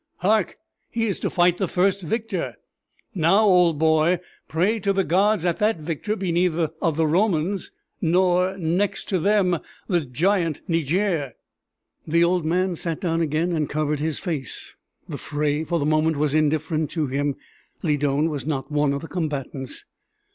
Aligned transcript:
Hark! 0.17 0.57
he 0.89 1.05
is 1.05 1.19
to 1.19 1.29
fight 1.29 1.59
the 1.59 1.67
first 1.67 2.01
victor. 2.01 2.55
Now, 3.13 3.45
old 3.45 3.77
boy, 3.77 4.19
pray 4.47 4.79
the 4.79 5.03
gods 5.03 5.43
that 5.43 5.59
that 5.59 5.77
victor 5.79 6.15
be 6.15 6.31
neither 6.31 6.71
of 6.81 6.97
the 6.97 7.05
Romans! 7.05 7.69
nor, 8.01 8.57
next 8.57 9.07
to 9.09 9.19
them, 9.19 9.59
the 9.87 10.01
giant 10.03 10.63
Niger." 10.67 11.33
The 12.07 12.23
old 12.23 12.45
man 12.45 12.73
sat 12.73 12.99
down 12.99 13.21
again 13.21 13.51
and 13.51 13.69
covered 13.69 13.99
his 13.99 14.17
face. 14.17 14.75
The 15.07 15.19
fray 15.19 15.63
for 15.63 15.77
the 15.77 15.85
moment 15.85 16.17
was 16.17 16.33
indifferent 16.33 16.89
to 16.89 17.05
him 17.05 17.35
Lydon 17.83 18.31
was 18.31 18.47
not 18.47 18.71
one 18.71 18.93
of 18.93 19.01
the 19.03 19.07
combatants. 19.07 19.85